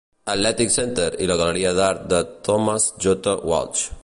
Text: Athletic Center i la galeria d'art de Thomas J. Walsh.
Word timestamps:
Athletic 0.31 0.71
Center 0.75 1.11
i 1.25 1.29
la 1.31 1.37
galeria 1.43 1.75
d'art 1.81 2.03
de 2.15 2.25
Thomas 2.49 2.93
J. 3.07 3.19
Walsh. 3.53 3.91